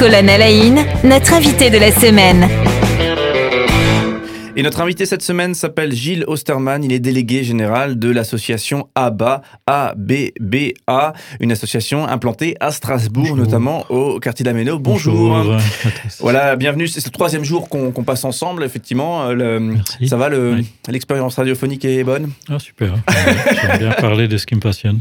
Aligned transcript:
Colonel 0.00 0.40
Aïn, 0.40 0.76
notre 1.04 1.34
invité 1.34 1.68
de 1.68 1.76
la 1.76 1.92
semaine. 1.92 2.69
Et 4.60 4.62
notre 4.62 4.82
invité 4.82 5.06
cette 5.06 5.22
semaine 5.22 5.54
s'appelle 5.54 5.90
Gilles 5.90 6.22
Osterman. 6.26 6.84
Il 6.84 6.92
est 6.92 6.98
délégué 6.98 7.44
général 7.44 7.98
de 7.98 8.10
l'association 8.10 8.88
ABA, 8.94 9.40
A-B-B-A, 9.66 11.14
une 11.40 11.50
association 11.50 12.06
implantée 12.06 12.56
à 12.60 12.70
Strasbourg, 12.70 13.38
notamment 13.38 13.86
au 13.88 14.20
quartier 14.20 14.44
d'Améno. 14.44 14.78
Bonjour. 14.78 15.14
Bonjour. 15.30 15.56
Voilà, 16.18 16.56
bienvenue. 16.56 16.88
C'est 16.88 17.02
le 17.02 17.10
troisième 17.10 17.42
jour 17.42 17.70
qu'on 17.70 18.04
passe 18.04 18.22
ensemble, 18.26 18.62
effectivement. 18.62 19.28
Euh, 19.28 19.32
Le- 19.32 19.60
Merci. 19.60 20.08
ça 20.08 20.18
va, 20.18 20.28
le- 20.28 20.56
Oui. 20.56 20.66
l'expérience 20.90 21.36
radiophonique 21.36 21.86
est 21.86 22.04
bonne? 22.04 22.28
Ah, 22.50 22.58
super. 22.58 22.92
J'aime 23.62 23.78
bien 23.78 23.92
parler 23.92 24.28
de 24.28 24.36
ce 24.36 24.44
qui 24.44 24.56
me 24.56 24.60
passionne. 24.60 25.00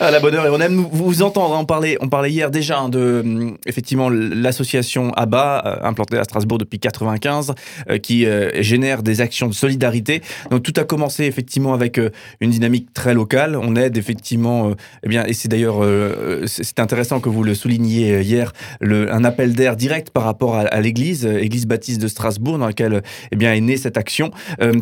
À 0.00 0.10
la 0.10 0.20
bonne 0.20 0.34
heure. 0.36 0.46
Et 0.46 0.50
on 0.50 0.58
aime 0.60 0.86
vous, 0.90 1.20
entendre. 1.20 1.54
hein. 1.54 1.58
On 1.60 1.66
parlait, 1.66 1.98
on 2.00 2.08
parlait 2.08 2.30
hier 2.30 2.50
déjà 2.50 2.78
hein, 2.78 2.88
de, 2.88 3.20
hum, 3.22 3.58
effectivement, 3.66 4.08
l'association 4.08 5.12
ABA, 5.12 5.62
euh, 5.66 5.86
implantée 5.86 6.16
à 6.16 6.24
Strasbourg 6.24 6.56
depuis 6.56 6.78
95, 6.78 7.52
euh, 7.90 7.98
qui 7.98 8.24
euh, 8.24 8.48
génère 8.62 8.85
des 9.02 9.20
actions 9.20 9.48
de 9.48 9.54
solidarité. 9.54 10.22
Donc 10.50 10.62
tout 10.62 10.72
a 10.76 10.84
commencé 10.84 11.24
effectivement 11.24 11.74
avec 11.74 11.98
euh, 11.98 12.10
une 12.40 12.50
dynamique 12.50 12.92
très 12.94 13.14
locale. 13.14 13.56
On 13.56 13.74
aide 13.76 13.96
effectivement, 13.96 14.70
euh, 14.70 14.74
eh 15.02 15.08
bien, 15.08 15.24
et 15.26 15.32
c'est 15.32 15.48
d'ailleurs, 15.48 15.82
euh, 15.82 16.44
c'est 16.46 16.78
intéressant 16.78 17.20
que 17.20 17.28
vous 17.28 17.42
le 17.42 17.54
souligniez 17.54 18.20
hier, 18.20 18.52
le, 18.80 19.12
un 19.12 19.24
appel 19.24 19.54
d'air 19.54 19.76
direct 19.76 20.10
par 20.10 20.24
rapport 20.24 20.54
à, 20.56 20.60
à 20.62 20.80
l'église, 20.80 21.26
église 21.26 21.66
baptiste 21.66 22.00
de 22.00 22.08
Strasbourg, 22.08 22.58
dans 22.58 22.66
laquelle, 22.66 23.02
eh 23.32 23.36
bien, 23.36 23.52
est 23.52 23.60
née 23.60 23.76
cette 23.76 23.96
action, 23.96 24.30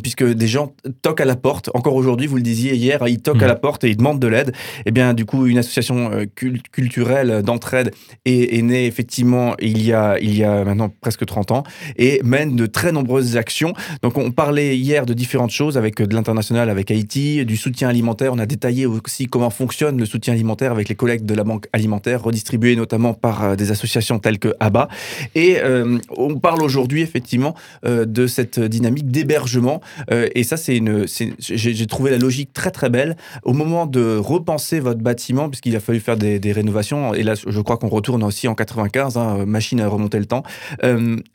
puisque 0.03 0.25
des 0.25 0.47
gens 0.48 0.75
toquent 1.03 1.21
à 1.21 1.25
la 1.25 1.37
porte. 1.37 1.71
Encore 1.75 1.95
aujourd'hui, 1.95 2.27
vous 2.27 2.37
le 2.37 2.43
disiez 2.43 2.75
hier, 2.75 3.07
ils 3.09 3.21
toquent 3.21 3.37
à 3.43 3.47
Mhm. 3.47 3.48
la 3.48 3.57
porte 3.57 3.84
et 3.84 3.89
ils 3.91 3.97
demandent 3.97 4.21
de 4.21 4.29
l'aide. 4.29 4.53
Eh 4.87 4.91
bien, 4.91 5.15
du 5.15 5.25
coup, 5.25 5.47
une 5.47 5.59
association 5.59 6.11
cul- 6.34 6.61
culturelle 6.73 7.43
d'entraide 7.43 7.93
est, 8.25 8.56
est 8.59 8.62
née 8.62 8.87
effectivement 8.87 9.55
il 9.61 9.83
y, 9.83 9.93
a, 9.93 10.19
il 10.21 10.37
y 10.37 10.45
a 10.45 10.65
maintenant 10.65 10.91
presque 11.00 11.25
30 11.27 11.50
ans 11.50 11.62
et 11.97 12.21
mène 12.25 12.56
de 12.56 12.67
très 12.67 12.93
nombreuses 12.93 13.37
actions. 13.37 13.73
Donc, 14.03 14.19
on 14.19 14.31
parlait 14.31 14.77
hier 14.77 15.07
de 15.07 15.15
différentes 15.15 15.51
choses 15.51 15.79
avec 15.79 16.01
euh, 16.01 16.07
de 16.07 16.15
l'international, 16.15 16.71
avec 16.71 16.91
Haïti, 16.91 17.45
du 17.45 17.57
soutien 17.57 17.89
alimentaire. 17.89 18.33
On 18.33 18.39
a 18.39 18.47
détaillé 18.47 18.87
aussi 18.87 19.27
comment 19.27 19.51
fonctionne 19.51 19.99
le 19.99 20.07
soutien 20.07 20.35
alimentaire 20.35 20.73
avec 20.73 20.89
les 20.89 20.95
collectes 20.95 21.25
de 21.25 21.35
la 21.35 21.45
banque 21.45 21.67
alimentaire, 21.73 22.23
redistribués 22.23 22.77
notamment 22.77 23.15
par 23.15 23.45
euh, 23.45 23.57
des 23.57 23.71
associations 23.71 24.19
telles 24.19 24.39
que 24.39 24.55
ABA. 24.61 24.89
Et 25.35 25.59
euh, 25.59 25.99
on 26.17 26.39
parle 26.39 26.62
aujourd'hui 26.62 27.03
effectivement 27.03 27.55
de 27.85 28.27
cette 28.27 28.59
dynamique 28.59 29.11
d'hébergement. 29.11 29.81
Et 30.11 30.43
ça, 30.43 30.57
c'est 30.57 30.77
une, 30.77 31.07
j'ai 31.39 31.87
trouvé 31.87 32.11
la 32.11 32.19
logique 32.19 32.53
très 32.53 32.71
très 32.71 32.91
belle 32.91 33.17
au 33.43 33.53
moment 33.53 33.87
de 33.87 34.17
repenser 34.17 34.81
votre 34.81 35.01
bâtiment, 35.01 35.49
puisqu'il 35.49 35.75
a 35.77 35.81
fallu 35.81 36.01
faire 36.01 36.17
des, 36.17 36.53
rénovations, 36.53 37.15
et 37.15 37.23
là 37.23 37.35
je 37.35 37.61
crois 37.61 37.77
qu'on 37.77 37.89
retourne 37.89 38.23
aussi 38.23 38.49
en 38.49 38.55
95, 38.55 39.17
hein, 39.17 39.45
machine 39.47 39.81
à 39.81 39.89
remonter 39.89 40.19
le 40.19 40.27
temps, 40.27 40.43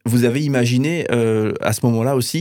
vous 0.06 0.24
avez 0.24 0.44
imaginé 0.44 1.06
à 1.10 1.74
ce 1.74 1.86
moment-là 1.86 2.16
aussi 2.16 2.39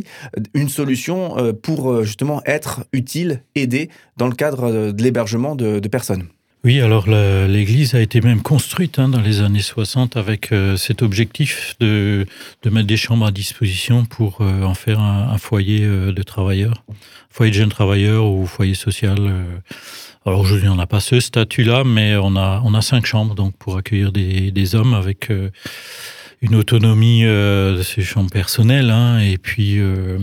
une 0.54 0.68
solution 0.68 1.38
euh, 1.38 1.52
pour 1.52 1.90
euh, 1.90 2.04
justement 2.04 2.42
être 2.46 2.84
utile, 2.92 3.42
aider 3.54 3.90
dans 4.16 4.28
le 4.28 4.34
cadre 4.34 4.64
euh, 4.64 4.92
de 4.92 5.02
l'hébergement 5.02 5.54
de, 5.56 5.80
personnes. 5.88 6.28
Oui, 6.64 6.80
alors 6.80 7.06
l'église 7.06 7.94
a 7.94 8.00
été 8.00 8.20
même 8.20 8.42
construite 8.42 8.98
hein, 8.98 9.08
dans 9.08 9.20
les 9.20 9.42
années 9.42 9.62
60 9.62 10.16
avec 10.16 10.50
euh, 10.50 10.76
cet 10.76 11.02
objectif 11.02 11.76
de, 11.78 12.26
mettre 12.64 12.88
des 12.88 12.96
chambres 12.96 13.26
à 13.26 13.30
disposition 13.30 14.04
pour 14.04 14.40
euh, 14.40 14.64
en 14.64 14.74
faire 14.74 14.98
un, 14.98 15.38
foyer 15.38 15.84
euh, 15.84 16.12
de 16.12 16.22
travailleurs, 16.22 16.84
foyer 17.30 17.52
de 17.52 17.56
jeunes 17.56 17.68
travailleurs 17.68 18.26
ou 18.26 18.44
foyer 18.44 18.74
social. 18.74 19.18
euh. 19.20 19.44
Alors 20.26 20.40
aujourd'hui, 20.40 20.68
on 20.68 20.74
n'a 20.74 20.86
pas 20.86 21.00
ce 21.00 21.20
statut-là, 21.20 21.84
mais 21.84 22.16
on 22.16 22.36
a, 22.36 22.60
on 22.64 22.74
a 22.74 22.82
cinq 22.82 23.06
chambres 23.06 23.36
donc 23.36 23.56
pour 23.56 23.76
accueillir 23.78 24.10
des, 24.10 24.50
des 24.50 24.74
hommes 24.74 24.94
avec 24.94 25.30
euh, 25.30 25.50
une 26.40 26.54
autonomie 26.54 27.24
euh, 27.24 27.78
de 27.78 27.82
ces 27.82 28.02
chambres 28.02 28.30
personnelles 28.30 28.90
hein, 28.90 29.18
et 29.18 29.38
puis 29.38 29.78
euh, 29.78 30.18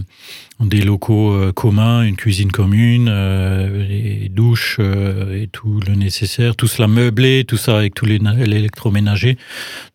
des 0.62 0.82
locaux 0.82 1.34
euh, 1.34 1.52
communs, 1.52 2.04
une 2.04 2.16
cuisine 2.16 2.52
commune, 2.52 3.08
euh, 3.10 3.86
les 3.88 4.30
douches 4.30 4.78
euh, 4.80 5.42
et 5.44 5.48
tout 5.48 5.82
le 5.86 5.96
nécessaire, 5.96 6.56
tout 6.56 6.68
cela 6.68 6.88
meublé, 6.88 7.44
tout 7.46 7.58
ça 7.58 7.78
avec 7.78 7.94
tous 7.94 8.06
les 8.06 8.20
na- 8.20 8.34
l'électroménager. 8.36 9.38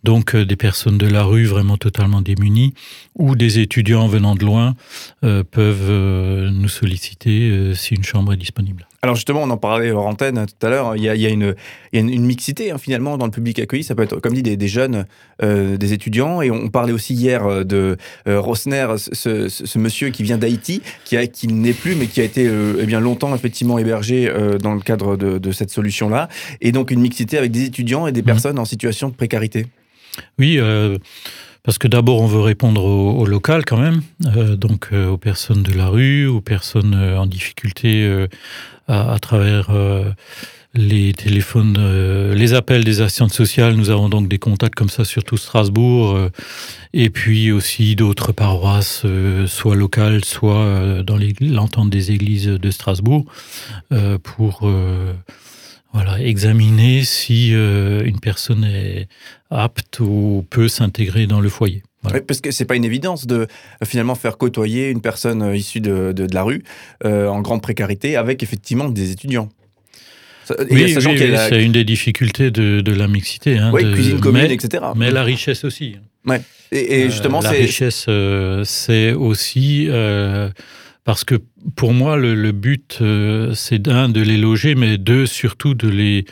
Donc 0.04 0.34
euh, 0.34 0.44
des 0.44 0.56
personnes 0.56 0.98
de 0.98 1.06
la 1.06 1.22
rue 1.22 1.46
vraiment 1.46 1.78
totalement 1.78 2.20
démunies 2.20 2.74
ou 3.18 3.36
des 3.36 3.58
étudiants 3.58 4.06
venant 4.06 4.34
de 4.34 4.44
loin 4.44 4.74
peuvent 5.20 5.90
nous 6.50 6.68
solliciter 6.68 7.72
si 7.74 7.94
une 7.94 8.04
chambre 8.04 8.32
est 8.32 8.36
disponible. 8.36 8.86
Alors 9.02 9.14
justement, 9.16 9.42
on 9.42 9.50
en 9.50 9.56
parlait 9.56 9.90
hors 9.90 10.06
antenne 10.06 10.46
tout 10.46 10.66
à 10.66 10.70
l'heure, 10.70 10.96
il 10.96 11.02
y 11.02 11.08
a, 11.08 11.14
une, 11.30 11.54
une, 11.92 12.24
mixité 12.24 12.70
hein, 12.70 12.78
finalement 12.78 13.18
dans 13.18 13.24
le 13.24 13.30
public 13.30 13.58
accueilli, 13.58 13.82
ça 13.82 13.94
peut 13.94 14.02
être 14.02 14.20
comme 14.20 14.34
dit 14.34 14.42
des, 14.42 14.68
jeunes, 14.68 15.06
des 15.42 15.92
étudiants, 15.92 16.40
et 16.42 16.50
on 16.50 16.68
parlait 16.68 16.92
aussi 16.92 17.14
hier 17.14 17.64
de 17.64 17.96
Rosner, 18.26 18.86
ce, 18.98 19.48
ce- 19.48 19.78
monsieur 19.78 20.10
qui 20.10 20.22
vient 20.22 20.38
d'Haïti, 20.50 20.82
qui, 21.04 21.46
n'est 21.48 21.72
plus, 21.72 21.94
mais 21.94 22.06
qui 22.06 22.20
a 22.20 22.24
été 22.24 22.46
euh, 22.46 22.80
eh 22.80 22.86
bien 22.86 23.00
longtemps 23.00 23.34
effectivement 23.34 23.78
hébergé 23.78 24.28
euh, 24.28 24.58
dans 24.58 24.74
le 24.74 24.80
cadre 24.80 25.16
de, 25.16 25.38
de 25.38 25.52
cette 25.52 25.70
solution-là, 25.70 26.28
et 26.60 26.72
donc 26.72 26.90
une 26.90 27.00
mixité 27.00 27.38
avec 27.38 27.50
des 27.52 27.64
étudiants 27.64 28.06
et 28.06 28.12
des 28.12 28.20
Mhm. 28.22 28.26
personnes 28.26 28.58
en 28.58 28.64
situation 28.64 29.08
de 29.08 29.14
précarité. 29.14 29.66
Oui, 30.38 30.56
euh, 30.58 30.98
parce 31.62 31.78
que 31.78 31.88
d'abord 31.88 32.20
on 32.20 32.26
veut 32.26 32.40
répondre 32.40 32.84
au, 32.84 33.12
au 33.20 33.26
local 33.26 33.64
quand 33.64 33.76
même, 33.78 34.02
euh, 34.36 34.56
donc 34.56 34.88
euh, 34.92 35.08
aux 35.08 35.18
personnes 35.18 35.62
de 35.62 35.72
la 35.72 35.86
rue, 35.88 36.26
aux 36.26 36.40
personnes 36.40 36.94
euh, 36.94 37.18
en 37.18 37.26
difficulté 37.26 38.26
à, 38.88 39.12
à 39.14 39.18
travers 39.18 39.68
les 40.74 41.12
téléphones, 41.12 41.76
euh, 41.78 42.34
les 42.34 42.54
appels 42.54 42.84
des 42.84 43.00
assistantes 43.00 43.32
sociales. 43.32 43.74
Nous 43.74 43.90
avons 43.90 44.08
donc 44.08 44.28
des 44.28 44.38
contacts 44.38 44.76
comme 44.76 44.88
ça 44.88 45.04
sur 45.04 45.24
tout 45.24 45.36
Strasbourg, 45.36 46.14
euh, 46.14 46.30
et 46.92 47.10
puis 47.10 47.50
aussi 47.50 47.96
d'autres 47.96 48.32
paroisses, 48.32 49.02
euh, 49.04 49.46
soit 49.46 49.74
locales, 49.74 50.24
soit 50.24 50.58
euh, 50.58 51.02
dans 51.02 51.18
l'entente 51.40 51.90
des 51.90 52.12
églises 52.12 52.46
de 52.46 52.70
Strasbourg, 52.70 53.24
pour 54.22 54.70
voilà, 55.92 56.20
examiner 56.20 57.02
si 57.02 57.50
une 57.50 58.20
personne 58.20 58.64
est 58.64 59.08
apte 59.50 59.98
ou 60.00 60.46
peut 60.48 60.68
s'intégrer 60.68 61.26
dans 61.26 61.40
le 61.40 61.48
foyer. 61.48 61.82
Parce 62.26 62.40
que 62.40 62.50
c'est 62.50 62.64
pas 62.64 62.76
une 62.76 62.84
évidence 62.84 63.26
de 63.26 63.46
finalement 63.84 64.14
faire 64.14 64.38
côtoyer 64.38 64.90
une 64.90 65.00
personne 65.00 65.54
issue 65.54 65.80
de, 65.80 66.12
de, 66.12 66.26
de 66.26 66.34
la 66.34 66.42
rue 66.42 66.62
en 67.04 67.40
grande 67.40 67.62
précarité 67.62 68.16
avec 68.16 68.42
effectivement 68.42 68.88
des 68.88 69.10
étudiants. 69.10 69.48
Et 70.68 70.74
Oui, 70.74 70.94
la- 71.28 71.48
c'est 71.48 71.62
une 71.64 71.72
des 71.72 71.84
difficultés 71.84 72.50
de, 72.50 72.80
de 72.80 72.92
la 72.92 73.08
mixité. 73.08 73.58
Hein, 73.58 73.70
oui, 73.72 73.84
de- 73.84 73.92
cuisine 73.94 74.20
commune, 74.20 74.42
mais, 74.48 74.54
etc. 74.54 74.84
mais 74.96 75.10
la 75.10 75.22
richesse 75.22 75.64
aussi. 75.64 75.96
Et, 76.72 77.00
et 77.00 77.10
justement, 77.10 77.40
Euh, 77.40 77.44
la 77.44 77.50
richesse, 77.50 78.06
euh, 78.08 78.62
c'est 78.64 79.12
aussi 79.12 79.86
euh, 79.88 80.48
parce 81.04 81.24
que 81.24 81.36
pour 81.76 81.92
moi, 81.92 82.16
le, 82.16 82.52
but, 82.52 82.98
euh, 83.00 83.54
c'est 83.54 83.78
d'un 83.78 84.08
de 84.08 84.20
les 84.20 84.36
loger, 84.36 84.74
mais 84.74 84.98
deux 84.98 85.26
surtout 85.26 85.74
de 85.74 85.88
les 85.88 86.24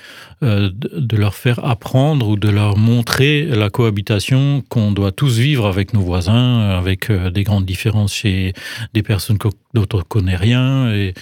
euh, 0.42 0.70
de 0.72 1.16
leur 1.16 1.34
faire 1.34 1.64
apprendre 1.64 2.28
ou 2.28 2.36
de 2.36 2.48
leur 2.48 2.76
montrer 2.76 3.44
la 3.44 3.70
cohabitation 3.70 4.62
qu'on 4.68 4.92
doit 4.92 5.10
tous 5.10 5.38
vivre 5.38 5.66
avec 5.66 5.94
nos 5.94 6.00
voisins, 6.00 6.70
avec 6.70 7.10
euh, 7.10 7.30
des 7.30 7.44
grandes 7.44 7.66
différences 7.66 8.14
chez 8.14 8.52
des 8.94 9.02
personnes 9.02 9.38
dont 9.74 9.86
on 9.92 9.98
ne 9.98 10.02
connaît 10.02 10.36
rien. 10.36 10.92
Et, 10.92 11.14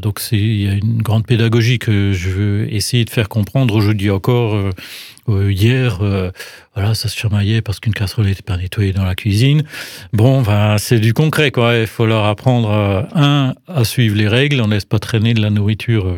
donc 0.00 0.22
il 0.32 0.62
y 0.62 0.66
a 0.66 0.72
une 0.72 1.02
grande 1.02 1.26
pédagogie 1.26 1.78
que 1.78 2.12
je 2.14 2.30
veux 2.30 2.72
essayer 2.72 3.04
de 3.04 3.10
faire 3.10 3.28
comprendre 3.28 3.74
aujourd'hui 3.74 4.08
encore. 4.08 4.70
Euh, 5.28 5.50
hier, 5.52 5.98
euh, 6.02 6.30
voilà, 6.74 6.94
ça 6.94 7.08
se 7.08 7.16
chamaillait 7.16 7.62
parce 7.62 7.80
qu'une 7.80 7.94
casserole 7.94 8.26
n'était 8.26 8.42
pas 8.42 8.56
nettoyée 8.56 8.92
dans 8.92 9.04
la 9.04 9.14
cuisine. 9.14 9.64
Bon, 10.12 10.42
ben, 10.42 10.76
c'est 10.78 11.00
du 11.00 11.14
concret, 11.14 11.50
quoi. 11.50 11.76
Il 11.76 11.86
faut 11.86 12.06
leur 12.06 12.24
apprendre, 12.24 12.70
euh, 12.70 13.02
un, 13.14 13.54
à 13.68 13.84
suivre 13.84 14.16
les 14.16 14.28
règles. 14.28 14.60
On 14.60 14.66
ne 14.66 14.74
laisse 14.74 14.84
pas 14.84 14.98
traîner 14.98 15.34
de 15.34 15.40
la 15.40 15.50
nourriture 15.50 16.14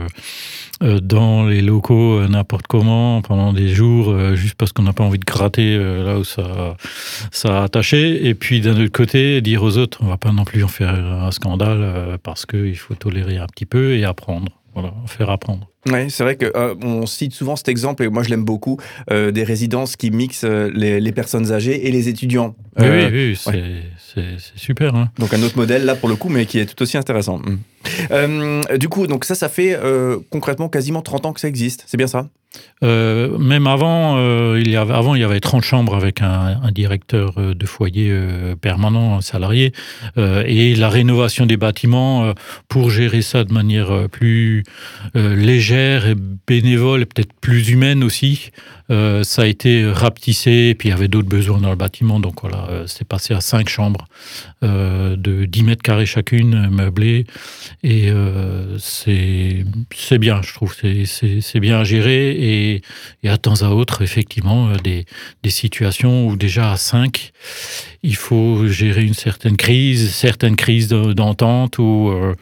dans 0.81 1.47
les 1.47 1.63
locaux 1.63 2.27
n'importe 2.29 2.67
comment 2.67 3.23
pendant 3.23 3.55
des 3.55 3.69
jours, 3.69 4.15
juste 4.35 4.57
parce 4.57 4.73
qu'on 4.73 4.83
n'a 4.83 4.93
pas 4.93 5.05
envie 5.05 5.19
de 5.19 5.25
gratter 5.25 5.79
là 5.79 6.19
où 6.19 6.25
ça, 6.25 6.77
ça 7.31 7.61
a 7.61 7.65
attaché. 7.65 8.27
Et 8.27 8.35
puis, 8.35 8.61
d'un 8.61 8.79
autre 8.79 8.93
côté, 8.93 9.41
dire 9.41 9.63
aux 9.63 9.79
autres, 9.79 9.99
on 10.03 10.07
va 10.07 10.19
pas 10.19 10.33
non 10.33 10.45
plus 10.45 10.63
en 10.65 10.69
faire 10.69 10.95
un 10.95 11.31
scandale 11.31 12.19
parce 12.23 12.45
qu'il 12.45 12.77
faut 12.77 12.95
tolérer 12.95 13.39
un 13.39 13.47
petit 13.47 13.65
peu 13.65 13.97
et 13.97 14.05
apprendre. 14.05 14.53
Voilà, 14.77 14.93
faire 15.07 15.31
apprendre. 15.31 15.71
Oui, 15.87 16.11
c'est 16.11 16.23
vrai 16.23 16.37
que 16.37 16.53
euh, 16.55 16.75
on 16.83 17.07
cite 17.07 17.33
souvent 17.33 17.57
cet 17.57 17.71
exemple, 17.71 18.03
et 18.03 18.09
moi 18.11 18.23
je 18.23 18.29
l'aime 18.29 18.45
beaucoup, 18.45 18.79
euh, 19.11 19.31
des 19.31 19.43
résidences 19.43 19.97
qui 19.97 20.11
mixent 20.11 20.45
euh, 20.45 20.71
les, 20.75 21.01
les 21.01 21.13
personnes 21.13 21.51
âgées 21.51 21.89
et 21.89 21.91
les 21.91 22.11
étudiants. 22.11 22.55
Oui, 22.79 22.87
oui, 23.11 23.39
oui, 23.47 23.83
c'est 23.97 24.37
super. 24.55 24.95
Hein. 24.95 25.09
Donc 25.19 25.33
un 25.33 25.43
autre 25.43 25.57
modèle 25.57 25.87
là 25.87 25.95
pour 25.95 26.11
le 26.11 26.17
coup, 26.17 26.29
mais 26.29 26.45
qui 26.45 26.59
est 26.59 26.67
tout 26.67 26.83
aussi 26.83 26.99
intéressant. 26.99 27.41
Euh, 28.11 28.61
du 28.77 28.91
coup, 28.91 29.07
donc 29.07 29.25
ça, 29.25 29.35
ça 29.35 29.49
fait 29.49 29.79
concrètement 30.29 30.69
quasiment 30.69 31.01
30 31.01 31.25
ans 31.25 31.33
que 31.33 31.41
ça 31.41 31.49
existe, 31.49 31.85
c'est 31.87 31.97
bien 31.97 32.07
ça? 32.07 32.29
Euh, 32.83 33.39
même 33.39 33.67
avant, 33.67 34.17
euh, 34.19 34.61
il 34.61 34.71
y 34.71 34.77
avait, 34.77 34.93
avant, 34.93 35.15
il 35.15 35.23
y 35.23 35.25
avait 35.25 35.41
30 35.41 35.63
chambres 35.65 35.95
avec 35.95 36.21
un, 36.21 36.61
directeur 36.73 37.33
euh, 37.39 37.55
de 37.55 37.67
foyer 37.67 38.13
permanent, 38.61 39.17
un 39.17 39.21
salarié, 39.21 39.73
et 40.17 40.75
la 40.75 40.89
rénovation 40.89 41.47
des 41.47 41.57
bâtiments 41.57 42.33
pour 42.69 42.91
gérer 42.91 43.23
ça 43.23 43.45
de 43.45 43.53
manière 43.53 44.09
plus 44.11 44.65
légère 45.15 46.07
et 46.07 46.15
bénévole, 46.47 47.03
et 47.03 47.07
peut-être 47.07 47.33
plus 47.41 47.71
humaine 47.71 48.05
aussi. 48.05 48.51
Ça 48.89 49.43
a 49.43 49.47
été 49.47 49.85
rapetissé, 49.91 50.69
et 50.71 50.75
puis 50.75 50.89
il 50.89 50.93
y 50.93 50.95
avait 50.95 51.09
d'autres 51.09 51.29
besoins 51.29 51.61
dans 51.61 51.71
le 51.71 51.77
bâtiment. 51.77 52.21
Donc 52.21 52.43
voilà, 52.43 52.85
c'est 52.87 53.07
passé 53.07 53.35
à 53.35 53.41
cinq 53.41 53.69
chambres 53.69 54.07
de 54.63 55.45
10 55.45 55.63
mètres 55.63 55.83
carrés 55.83 56.07
chacune, 56.07 56.69
meublées. 56.71 57.27
Et 57.83 58.11
c'est 58.79 60.19
bien, 60.19 60.41
je 60.43 60.53
trouve. 60.53 60.75
C'est- 60.75 61.61
bien 61.61 61.85
géré. 61.85 62.46
Et, 62.47 62.83
à 63.29 63.39
temps 63.39 63.63
à 63.63 63.69
autre, 63.71 64.03
effectivement, 64.03 64.69
euh, 64.69 64.77
des, 64.77 65.05
des 65.43 65.51
situations 65.51 66.29
où 66.29 66.37
déjà 66.37 66.73
à 66.73 66.77
5, 66.77 67.33
il 68.03 68.17
faut 68.17 68.67
gérer 68.69 69.03
une 69.03 69.15
certaine 69.15 69.57
crise, 69.57 70.13
certaines 70.15 70.57
crises 70.57 70.89
de- 70.89 71.13
d'entente 71.13 71.79
où 71.79 72.09
euh, 72.11 72.35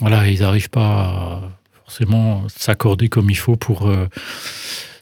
voilà, 0.00 0.26
ils 0.28 0.40
n'arrivent 0.40 0.70
pas 0.70 0.90
à 0.90 1.40
forcément 1.84 2.44
s'accorder 2.48 3.08
comme 3.08 3.30
il 3.30 3.36
faut 3.36 3.56
pour 3.56 3.86
euh, 3.88 4.08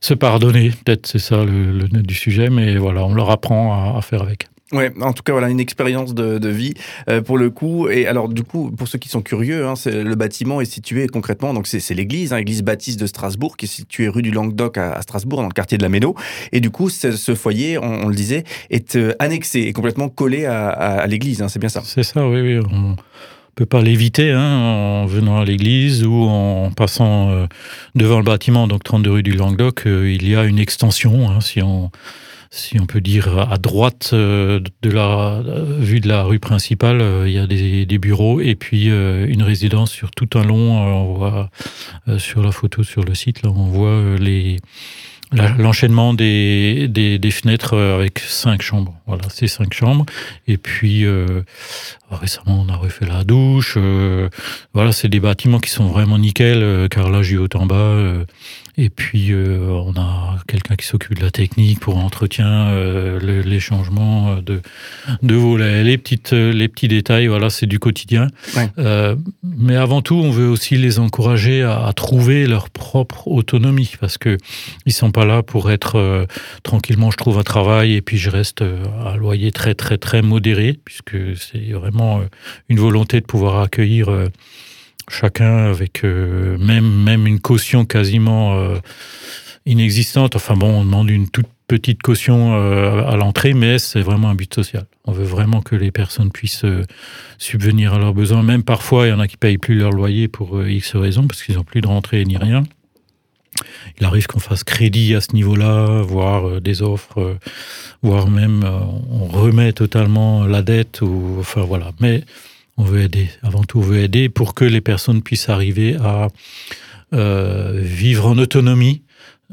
se 0.01 0.15
pardonner. 0.15 0.71
Peut-être 0.85 1.07
c'est 1.07 1.19
ça 1.19 1.45
le, 1.45 1.73
le 1.73 1.89
du 1.89 2.15
sujet, 2.15 2.51
mais 2.51 2.77
voilà, 2.77 3.05
on 3.07 3.15
leur 3.15 3.31
apprend 3.31 3.97
à 3.97 4.03
faire 4.03 4.23
avec. 4.23 4.49
Ouais, 4.73 4.91
en 5.03 5.13
tout 5.13 5.23
cas, 5.23 5.33
voilà 5.33 5.51
une 5.51 5.61
expérience 5.61 6.15
de, 6.15 6.49
vie 6.49 6.75
euh, 7.09 7.21
pour 7.21 7.37
le 7.37 7.51
coup. 7.51 7.89
Et 7.89 8.07
alors, 8.07 8.29
du 8.29 8.43
coup, 8.43 8.71
pour 8.71 8.89
ceux 8.89 8.99
qui 8.99 9.09
sont 9.09 9.21
curieux, 9.21 9.67
hein, 9.67 9.75
le 9.87 10.15
bâtiment 10.15 10.61
est 10.61 10.71
situé 10.71 11.07
concrètement, 11.09 11.53
donc 11.53 11.67
c'est 11.67 11.95
l'église, 11.95 12.33
hein, 12.33 12.39
l'église 12.39 12.63
baptiste 12.63 12.99
de 12.99 13.07
Strasbourg, 13.07 13.57
qui 13.57 13.67
est 13.67 13.69
située 13.69 14.09
rue 14.09 14.23
du 14.23 14.31
Languedoc 14.31 14.79
à, 14.79 15.01
Strasbourg, 15.03 15.41
dans 15.41 15.49
le 15.49 15.53
quartier 15.53 15.77
de 15.77 15.83
la 15.83 15.91
Méno. 15.91 16.15
Et 16.53 16.61
du 16.61 16.71
coup, 16.71 16.89
ce, 16.89 17.35
foyer, 17.35 17.77
on, 17.79 18.09
le 18.09 18.15
disait, 18.15 18.45
est 18.71 18.97
euh, 18.97 19.15
annexé 19.19 19.61
et 19.61 19.73
complètement 19.73 20.09
collé 20.09 20.47
à, 20.47 21.07
l'église. 21.07 21.43
hein, 21.43 21.49
c'est 21.49 21.59
bien 21.59 21.69
ça. 21.69 21.83
C'est 21.85 22.03
ça, 22.03 22.27
oui, 22.27 22.41
oui. 22.41 22.61
On 22.73 22.97
peut 23.55 23.67
pas 23.67 23.83
l'éviter 23.83 24.31
hein, 24.31 25.03
en 25.03 25.07
venant 25.07 25.39
à 25.39 25.45
l'église 25.45 26.07
ou 26.07 26.23
en 26.23 26.71
passant 26.71 27.31
euh, 27.31 27.47
devant 27.95 28.17
le 28.17 28.25
bâtiment, 28.25 28.67
donc 28.67 28.83
32 28.85 29.11
rue 29.11 29.23
du 29.23 29.33
Languedoc. 29.33 29.83
il 29.85 30.27
y 30.27 30.35
a 30.35 30.45
une 30.45 30.59
extension, 30.59 31.39
si 31.41 31.61
on 31.61 31.91
si 32.55 32.79
on 32.79 32.85
peut 32.85 33.01
dire 33.01 33.51
à 33.51 33.57
droite 33.57 34.11
euh, 34.13 34.61
de 34.83 34.91
la 34.91 35.41
euh, 35.47 35.79
vue 35.81 36.01
de 36.01 36.09
la 36.09 36.23
rue 36.23 36.39
principale, 36.39 37.01
euh, 37.01 37.27
il 37.27 37.33
y 37.33 37.39
a 37.39 37.47
des, 37.47 37.99
bureaux 37.99 38.41
et 38.41 38.57
puis 38.57 38.87
une 38.87 39.43
résidence 39.43 39.91
sur 39.91 40.11
tout 40.11 40.29
un 40.35 40.45
long. 40.45 40.73
on 40.77 41.15
voit 41.15 41.51
sur 42.19 42.43
la 42.43 42.53
photo 42.53 42.83
sur 42.83 43.05
le 43.05 43.15
site, 43.15 43.43
là, 43.43 43.51
on 43.51 43.67
voit 43.67 44.17
les 44.19 44.59
l'enchaînement 45.59 46.15
des, 46.15 46.89
des, 46.89 47.19
des 47.19 47.31
fenêtres 47.31 47.77
avec 47.77 48.19
cinq 48.19 48.63
chambres. 48.63 48.95
Voilà, 49.07 49.25
c'est 49.31 49.47
cinq 49.47 49.73
chambres. 49.73 50.07
Et 50.47 50.59
puis 50.59 51.05
euh, 51.05 51.43
récemment, 52.19 52.65
on 52.67 52.73
a 52.73 52.77
refait 52.77 53.07
la 53.07 53.25
douche. 53.25 53.75
euh, 53.77 54.29
voilà, 54.75 54.93
c'est 54.93 55.09
des 55.09 55.21
bâtiments 55.21 55.59
qui 55.61 55.71
sont 55.71 55.87
vraiment 55.87 56.19
nickel. 56.19 56.63
euh, 56.63 56.89
carrelage 56.89 57.29
du 57.29 57.39
haut 57.39 57.49
en 57.55 57.67
bas. 57.67 57.75
euh, 57.75 58.25
et 58.79 58.89
puis 58.89 59.35
on 59.35 59.93
a 60.01 60.39
quelqu'un 60.49 60.77
qui 60.77 60.87
s'occupe 60.87 61.15
de 61.19 61.23
la 61.23 61.31
technique 61.31 61.79
pour 61.79 61.99
entretien, 61.99 62.71
le- 62.73 63.43
les 63.45 63.61
changements 63.61 64.37
de, 64.37 64.63
de 65.23 65.35
volets, 65.35 65.85
les 65.85 65.99
petites, 65.99 66.33
les 66.33 66.69
petits 66.69 66.89
détails. 66.89 67.27
Voilà, 67.27 67.51
c'est 67.51 67.67
du 67.67 67.79
quotidien. 67.79 68.29
Ouais. 68.57 68.71
Mais 69.45 69.77
avant 69.77 70.01
tout, 70.01 70.15
on 70.15 70.31
veut 70.31 70.49
aussi 70.49 70.79
les 70.79 70.99
encourager 71.01 71.63
à, 71.63 71.85
à 71.87 71.93
trouver 71.93 72.47
leur 72.47 72.71
propre 72.71 73.29
autonomie 73.29 73.93
parce 74.01 74.17
que 74.17 74.39
ils 74.87 74.93
sont 74.95 75.11
pas 75.13 75.27
là 75.27 75.43
pour 75.43 75.71
être 75.71 76.27
tranquillement. 76.63 77.11
Je 77.11 77.19
trouve 77.19 77.39
un 77.39 77.43
travail 77.43 77.93
et 77.93 78.01
puis 78.01 78.17
je 78.17 78.31
reste 78.31 78.63
à 79.05 79.17
loyer 79.19 79.53
très 79.53 79.75
très 79.75 79.99
très 79.99 80.23
modéré 80.23 80.81
puisque 80.83 81.17
c'est 81.37 81.73
vraiment 81.73 82.02
euh, 82.03 82.25
une 82.69 82.79
volonté 82.79 83.21
de 83.21 83.27
pouvoir 83.27 83.61
accueillir 83.61 84.09
euh, 84.09 84.29
chacun 85.09 85.67
avec 85.67 86.05
euh, 86.05 86.57
même 86.59 86.89
même 87.03 87.27
une 87.27 87.41
caution 87.41 87.85
quasiment 87.85 88.57
inexistante. 89.67 90.37
Enfin 90.37 90.55
bon, 90.55 90.81
on 90.81 90.85
demande 90.85 91.11
une 91.11 91.29
toute 91.29 91.49
petite 91.69 92.03
caution 92.03 92.55
à 92.55 93.17
l'entrée, 93.17 93.55
mais 93.55 93.79
c'est 93.79 94.03
vraiment 94.03 94.29
un 94.29 94.35
but 94.35 94.53
social. 94.55 94.85
On 95.07 95.13
veut 95.13 95.25
vraiment 95.25 95.63
que 95.63 95.75
les 95.75 95.91
personnes 95.91 96.31
puissent 96.31 96.67
subvenir 97.39 97.95
à 97.95 97.99
leurs 97.99 98.13
besoins. 98.13 98.43
Même 98.43 98.63
parfois, 98.63 99.07
il 99.07 99.11
y 99.11 99.13
en 99.13 99.21
a 99.21 99.27
qui 99.27 99.39
payent 99.39 99.59
plus 99.59 99.77
leur 99.77 99.91
loyer 99.91 100.29
pour 100.29 100.63
X 100.67 100.97
raisons, 100.97 101.27
parce 101.27 101.43
qu'ils 101.43 101.57
n'ont 101.57 101.65
plus 101.65 101.81
de 101.81 101.87
rentrée 101.87 102.25
ni 102.25 102.37
rien. 102.37 102.63
Il 103.99 104.07
arrive 104.07 104.27
qu'on 104.27 104.41
fasse 104.41 104.65
crédit 104.65 105.15
à 105.15 105.21
ce 105.21 105.35
niveau-là, 105.35 106.03
voire 106.03 106.49
euh, 106.49 106.61
des 106.61 106.83
offres, 106.83 107.21
euh, 107.21 107.39
voire 108.03 108.29
même 108.29 108.63
euh, 108.65 108.79
on 109.11 109.27
remet 109.27 109.73
totalement 109.73 110.45
la 110.47 110.63
dette. 110.63 111.01
Enfin 111.03 111.63
voilà. 111.63 111.93
Mais 112.01 112.25
on 112.77 112.85
veut 112.85 113.03
aider. 113.03 113.29
Avant 113.43 113.65
tout, 113.65 113.79
on 113.79 113.83
veut 113.83 113.99
aider 113.99 114.29
pour 114.29 114.55
que 114.55 114.65
les 114.65 114.81
personnes 114.81 115.23
puissent 115.23 115.49
arriver 115.49 115.97
à 115.97 116.29
vivre 117.15 118.27
en 118.27 118.39
autonomie 118.39 119.03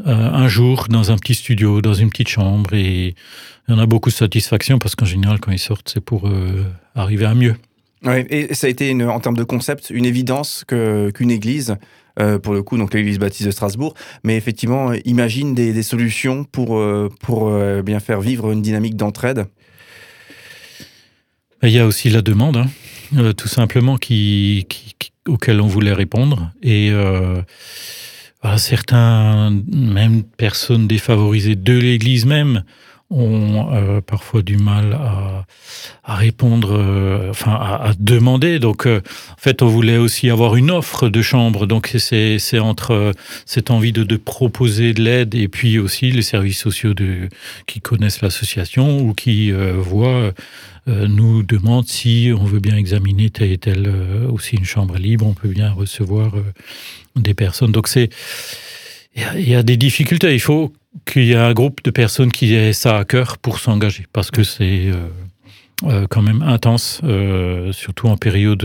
un 0.05 0.47
jour 0.47 0.85
dans 0.89 1.11
un 1.11 1.17
petit 1.17 1.35
studio, 1.35 1.81
dans 1.81 1.93
une 1.93 2.09
petite 2.09 2.29
chambre. 2.29 2.73
Et 2.73 3.15
en 3.67 3.77
a 3.77 3.85
beaucoup 3.85 4.09
de 4.09 4.15
satisfaction 4.15 4.79
parce 4.79 4.95
qu'en 4.95 5.05
général, 5.05 5.41
quand 5.41 5.51
ils 5.51 5.59
sortent, 5.59 5.91
c'est 5.93 5.99
pour 5.99 6.31
arriver 6.95 7.25
à 7.25 7.35
mieux. 7.35 7.55
Et 8.29 8.53
ça 8.53 8.67
a 8.67 8.69
été, 8.69 8.93
en 9.03 9.19
termes 9.19 9.35
de 9.35 9.43
concept, 9.43 9.89
une 9.89 10.05
évidence 10.05 10.63
qu'une 10.65 11.31
église, 11.31 11.75
euh, 12.19 12.37
pour 12.37 12.53
le 12.53 12.63
coup, 12.63 12.77
donc 12.77 12.93
l'église 12.93 13.19
baptiste 13.19 13.45
de 13.45 13.51
Strasbourg, 13.51 13.93
mais 14.23 14.35
effectivement, 14.35 14.91
imagine 15.05 15.53
des, 15.53 15.83
solutions 15.83 16.43
pour, 16.43 16.77
euh, 16.77 17.09
pour 17.21 17.49
euh, 17.49 17.81
bien 17.81 17.99
faire 17.99 18.19
vivre 18.19 18.51
une 18.51 18.61
dynamique 18.61 18.95
d'entraide. 18.95 19.45
Il 21.63 21.69
y 21.69 21.79
a 21.79 21.85
aussi 21.85 22.09
la 22.09 22.21
demande, 22.21 22.57
hein, 23.15 23.33
tout 23.37 23.47
simplement, 23.47 23.97
qui, 23.97 24.65
auquel 25.27 25.61
on 25.61 25.67
voulait 25.67 25.93
répondre. 25.93 26.51
Et 26.61 26.91
voilà, 28.41 28.57
certains, 28.57 29.51
même 29.69 30.23
personnes 30.23 30.87
défavorisées 30.87 31.57
de 31.57 31.77
l'Église 31.77 32.25
même, 32.25 32.63
ont 33.11 33.69
euh, 33.73 34.01
parfois 34.01 34.41
du 34.41 34.57
mal 34.57 34.93
à, 34.93 35.45
à 36.03 36.15
répondre, 36.15 36.77
euh, 36.77 37.29
enfin 37.31 37.53
à, 37.53 37.89
à 37.89 37.93
demander. 37.97 38.59
Donc, 38.59 38.85
euh, 38.85 39.01
en 39.31 39.41
fait, 39.41 39.61
on 39.61 39.67
voulait 39.67 39.97
aussi 39.97 40.29
avoir 40.29 40.55
une 40.55 40.69
offre 40.69 41.09
de 41.09 41.21
chambre. 41.21 41.65
Donc, 41.65 41.95
c'est 41.97 42.59
entre 42.59 42.91
euh, 42.91 43.11
cette 43.45 43.71
envie 43.71 43.91
de, 43.91 44.03
de 44.03 44.15
proposer 44.15 44.93
de 44.93 45.01
l'aide 45.01 45.33
et 45.33 45.47
puis 45.47 45.79
aussi 45.79 46.11
les 46.11 46.21
services 46.21 46.59
sociaux 46.59 46.93
de, 46.93 47.29
qui 47.65 47.79
connaissent 47.81 48.21
l'association 48.21 48.99
ou 48.99 49.13
qui 49.13 49.51
euh, 49.51 49.73
voient 49.73 50.31
euh, 50.87 51.07
nous 51.07 51.43
demandent 51.43 51.87
si 51.87 52.31
on 52.35 52.43
veut 52.43 52.59
bien 52.59 52.77
examiner 52.77 53.29
telle 53.29 53.51
et 53.51 53.57
telle 53.57 53.91
aussi 54.29 54.55
une 54.55 54.65
chambre 54.65 54.97
libre, 54.97 55.25
on 55.25 55.33
peut 55.33 55.49
bien 55.49 55.71
recevoir 55.71 56.31
des 57.15 57.33
personnes. 57.33 57.71
Donc 57.71 57.87
c'est 57.87 58.09
il 59.15 59.49
y 59.49 59.55
a- 59.55 59.63
des 59.63 59.77
difficultés. 59.77 60.33
Il 60.33 60.39
faut 60.39 60.73
qu'il 61.05 61.25
y 61.25 61.31
ait 61.31 61.35
un 61.35 61.53
groupe 61.53 61.83
de 61.83 61.91
personnes 61.91 62.31
qui 62.31 62.53
aient 62.53 62.73
ça 62.73 62.97
à 62.97 63.05
cœur 63.05 63.37
pour 63.37 63.59
s'engager 63.59 64.05
parce 64.13 64.31
que 64.31 64.43
c'est 64.43 64.87
euh, 64.87 65.07
euh, 65.83 66.07
quand 66.09 66.21
même 66.21 66.41
intense, 66.41 66.99
euh, 67.03 67.71
surtout 67.71 68.07
en 68.07 68.17
période 68.17 68.63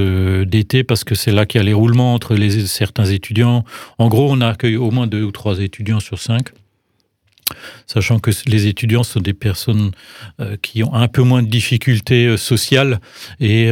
d'été, 0.48 0.84
parce 0.84 1.04
que 1.04 1.14
c'est 1.14 1.32
là 1.32 1.46
qu'il 1.46 1.60
y 1.60 1.62
a 1.62 1.64
les 1.64 1.72
roulements 1.74 2.14
entre 2.14 2.34
les, 2.34 2.66
certains 2.66 3.04
étudiants. 3.04 3.64
En 3.98 4.08
gros, 4.08 4.30
on 4.32 4.40
accueille 4.40 4.76
au 4.76 4.90
moins 4.90 5.06
deux 5.06 5.22
ou 5.22 5.32
trois 5.32 5.60
étudiants 5.60 6.00
sur 6.00 6.18
cinq. 6.18 6.48
Sachant 7.86 8.18
que 8.20 8.30
les 8.46 8.66
étudiants 8.66 9.04
sont 9.04 9.20
des 9.20 9.34
personnes 9.34 9.90
qui 10.62 10.82
ont 10.82 10.94
un 10.94 11.08
peu 11.08 11.22
moins 11.22 11.42
de 11.42 11.48
difficultés 11.48 12.38
sociales 12.38 13.00
et, 13.38 13.68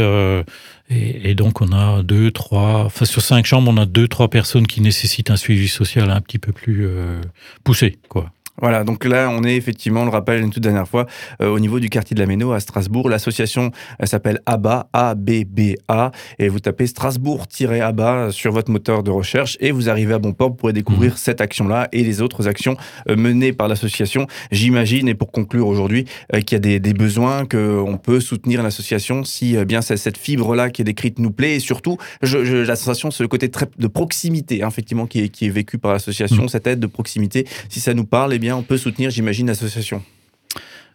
et, 0.95 1.35
donc 1.35 1.61
on 1.61 1.73
a 1.73 2.03
deux, 2.03 2.31
trois, 2.31 2.85
enfin 2.85 3.05
sur 3.05 3.23
cinq 3.23 3.47
chambres, 3.47 3.71
on 3.71 3.77
a 3.77 3.87
deux, 3.87 4.09
trois 4.09 4.29
personnes 4.29 4.67
qui 4.67 4.81
nécessitent 4.81 5.31
un 5.31 5.37
suivi 5.37 5.69
social 5.69 6.11
un 6.11 6.21
petit 6.21 6.39
peu 6.39 6.53
plus 6.53 6.87
euh, 6.87 7.21
poussé, 7.65 7.99
quoi. 8.09 8.31
Voilà, 8.61 8.85
donc 8.85 9.05
là, 9.05 9.31
on 9.31 9.45
est 9.45 9.57
effectivement, 9.57 10.03
on 10.03 10.05
le 10.05 10.11
rappelle 10.11 10.43
une 10.43 10.51
toute 10.51 10.63
dernière 10.63 10.87
fois, 10.87 11.07
euh, 11.41 11.49
au 11.49 11.59
niveau 11.59 11.81
du 11.81 11.89
quartier 11.89 12.15
de 12.15 12.21
la 12.21 12.27
Méno 12.27 12.53
à 12.53 12.61
Strasbourg. 12.61 13.09
L'association 13.09 13.71
elle 13.99 14.09
s'appelle 14.09 14.41
ABBA, 14.45 14.89
A-B-B-A, 14.93 16.13
et 16.39 16.49
vous 16.49 16.61
tapez 16.61 16.87
Strasbourg-ABBA 16.87 18.31
sur 18.31 18.53
votre 18.53 18.71
moteur 18.71 19.03
de 19.03 19.11
recherche 19.11 19.57
et 19.61 19.71
vous 19.71 19.89
arrivez 19.89 20.15
à 20.15 20.19
bon 20.19 20.33
port. 20.33 20.55
Pourrez 20.55 20.75
découvrir 20.75 21.17
cette 21.17 21.41
action-là 21.41 21.89
et 21.93 22.05
les 22.05 22.21
autres 22.21 22.47
actions 22.47 22.77
euh, 23.09 23.17
menées 23.17 23.55
par 23.55 23.69
l'association. 23.69 24.27
J'imagine, 24.51 25.09
et 25.09 25.15
pour 25.15 25.33
conclure 25.33 25.67
aujourd'hui, 25.67 26.05
euh, 26.35 26.41
qu'il 26.41 26.57
y 26.57 26.57
a 26.57 26.61
des, 26.61 26.79
des 26.79 26.93
besoins, 26.93 27.47
qu'on 27.47 27.99
peut 28.03 28.21
soutenir 28.21 28.63
l'association 28.63 29.25
si 29.25 29.57
bien 29.65 29.81
cette 29.81 30.19
fibre-là 30.19 30.71
qui 30.71 30.83
est 30.83 30.85
décrite 30.85 31.19
nous 31.19 31.31
plaît 31.31 31.57
et 31.57 31.61
surtout, 31.61 31.97
je, 32.23 32.45
je, 32.45 32.57
la 32.59 32.77
sensation, 32.77 33.11
c'est 33.11 33.23
le 33.23 33.29
côté 33.29 33.51
très 33.51 33.67
de 33.79 33.87
proximité, 33.87 34.63
hein, 34.63 34.69
effectivement, 34.69 35.07
qui 35.07 35.21
est, 35.21 35.29
qui 35.29 35.47
est 35.47 35.51
vécu 35.51 35.79
par 35.79 35.93
l'association, 35.93 36.49
cette 36.49 36.67
aide 36.67 36.81
de 36.81 36.87
proximité. 36.87 37.47
Si 37.69 37.81
ça 37.81 37.95
nous 37.95 38.05
parle, 38.05 38.35
on 38.51 38.63
peut 38.63 38.79
soutenir, 38.79 39.11
j'imagine, 39.11 39.47
l'association. 39.47 40.03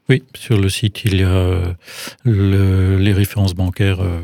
Oui, 0.10 0.24
sur 0.38 0.58
le 0.58 0.70
site, 0.70 1.02
il 1.04 1.18
y 1.20 1.24
a 1.24 1.76
le- 2.24 2.98
les 2.98 3.12
références 3.12 3.54
bancaires, 3.54 4.00
euh, 4.00 4.22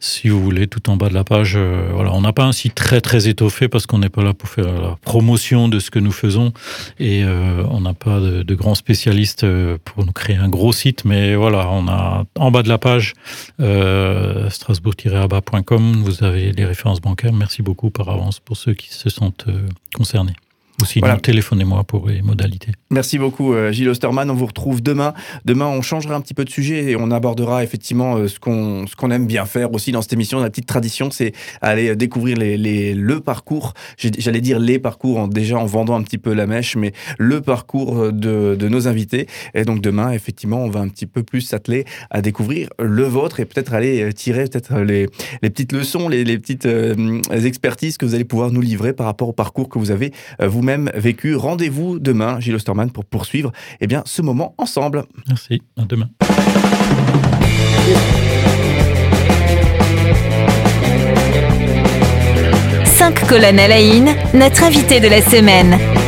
si 0.00 0.28
vous 0.28 0.42
voulez, 0.42 0.66
tout 0.66 0.90
en 0.90 0.96
bas 0.96 1.08
de 1.08 1.14
la 1.14 1.22
page. 1.22 1.52
euh, 1.56 1.88
voilà, 1.94 2.12
on 2.14 2.20
n'a 2.22 2.32
pas 2.32 2.42
un 2.42 2.50
site 2.50 2.74
très 2.74 3.00
très 3.00 3.28
étoffé 3.28 3.68
parce 3.68 3.86
qu'on 3.86 3.98
n'est 4.00 4.08
pas 4.08 4.24
là 4.24 4.34
pour 4.34 4.48
faire 4.48 4.72
la 4.72 4.96
promotion 5.02 5.68
de 5.68 5.78
ce 5.78 5.92
que 5.92 6.00
nous 6.00 6.10
faisons 6.10 6.52
et 6.98 7.22
euh, 7.22 7.62
on 7.70 7.80
n'a 7.80 7.94
pas 7.94 8.18
de, 8.18 8.42
de 8.42 8.54
grands 8.56 8.74
spécialistes 8.74 9.46
pour 9.84 10.04
nous 10.04 10.10
créer 10.10 10.34
un 10.34 10.48
gros 10.48 10.72
site. 10.72 11.04
Mais 11.04 11.36
voilà, 11.36 11.68
on 11.70 11.86
a 11.86 12.24
en 12.36 12.50
bas 12.50 12.64
de 12.64 12.68
la 12.68 12.78
page 12.78 13.12
strasbourg-abat.com, 13.60 16.02
vous 16.04 16.24
avez 16.24 16.50
les 16.50 16.64
références 16.64 17.00
bancaires. 17.00 17.32
Merci 17.32 17.62
beaucoup 17.62 17.90
par 17.90 18.08
avance 18.08 18.40
pour 18.40 18.56
ceux 18.56 18.74
qui 18.74 18.92
se 18.92 19.08
sentent 19.08 19.46
concernés. 19.94 20.34
Sinon, 20.84 21.06
Voilà. 21.06 21.20
téléphonez-moi 21.20 21.84
pour 21.84 22.08
les 22.08 22.22
modalités. 22.22 22.72
Merci 22.90 23.18
beaucoup 23.18 23.52
euh, 23.54 23.70
Gilles 23.72 23.88
Osterman. 23.88 24.30
On 24.30 24.34
vous 24.34 24.46
retrouve 24.46 24.82
demain. 24.82 25.14
Demain, 25.44 25.66
on 25.66 25.82
changera 25.82 26.14
un 26.14 26.20
petit 26.20 26.34
peu 26.34 26.44
de 26.44 26.50
sujet 26.50 26.90
et 26.90 26.96
on 26.96 27.10
abordera 27.10 27.62
effectivement 27.62 28.16
euh, 28.16 28.28
ce 28.28 28.38
qu'on 28.40 28.84
qu'on 28.96 29.10
aime 29.10 29.26
bien 29.26 29.44
faire 29.46 29.72
aussi 29.72 29.92
dans 29.92 30.02
cette 30.02 30.12
émission. 30.12 30.40
La 30.40 30.50
petite 30.50 30.66
tradition, 30.66 31.10
c'est 31.10 31.32
aller 31.60 31.94
découvrir 31.96 32.36
les, 32.36 32.56
les- 32.56 32.94
le 32.94 33.20
parcours. 33.20 33.74
J'allais 33.98 34.40
dire 34.40 34.58
les 34.58 34.78
parcours 34.78 35.18
en, 35.18 35.28
déjà 35.28 35.56
en 35.58 35.66
vendant 35.66 35.94
un 35.96 36.02
petit 36.02 36.18
peu 36.18 36.32
la 36.34 36.46
mèche, 36.46 36.76
mais 36.76 36.92
le 37.18 37.40
parcours 37.40 38.12
de, 38.12 38.56
de 38.58 38.68
nos 38.68 38.88
invités. 38.88 39.26
Et 39.54 39.64
donc 39.64 39.80
demain, 39.80 40.12
effectivement, 40.12 40.62
on 40.64 40.70
va 40.70 40.80
un 40.80 40.88
petit 40.88 41.06
peu 41.06 41.22
plus 41.22 41.40
s'atteler 41.42 41.84
à 42.10 42.20
découvrir 42.22 42.68
le 42.78 43.04
vôtre 43.04 43.40
et 43.40 43.44
peut-être 43.44 43.72
aller 43.74 44.02
euh, 44.02 44.12
tirer 44.12 44.44
peut-être 44.44 44.78
les, 44.80 45.06
les 45.42 45.50
petites 45.50 45.72
leçons, 45.72 46.08
les, 46.08 46.24
les 46.24 46.38
petites 46.38 46.66
euh, 46.66 47.20
expertises 47.30 47.96
que 47.96 48.06
vous 48.06 48.14
allez 48.14 48.24
pouvoir 48.24 48.50
nous 48.50 48.60
livrer 48.60 48.92
par 48.92 49.06
rapport 49.06 49.28
au 49.28 49.32
parcours 49.32 49.68
que 49.68 49.78
vous 49.78 49.90
avez 49.90 50.12
euh, 50.40 50.48
vous-même 50.70 50.90
vécu. 50.94 51.34
Rendez-vous 51.34 51.98
demain, 51.98 52.40
Gilles 52.40 52.54
Osterman, 52.54 52.90
pour 52.90 53.04
poursuivre 53.04 53.52
eh 53.80 53.86
bien, 53.86 54.02
ce 54.06 54.22
moment 54.22 54.54
ensemble. 54.58 55.04
Merci. 55.28 55.62
À 55.76 55.84
demain. 55.84 56.08
Cinq 62.84 63.26
colonnes 63.26 63.58
à 63.58 63.68
la 63.68 63.76
in, 63.76 64.14
notre 64.34 64.64
invité 64.64 65.00
de 65.00 65.08
la 65.08 65.22
semaine. 65.22 65.99